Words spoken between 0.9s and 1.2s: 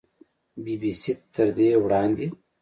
سي